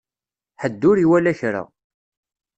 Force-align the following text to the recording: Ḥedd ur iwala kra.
Ḥedd 0.61 0.81
ur 0.89 0.97
iwala 1.03 1.33
kra. 1.39 1.63